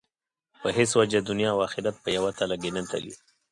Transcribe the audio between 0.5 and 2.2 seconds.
په هېڅ وجه دنیا او آخرت په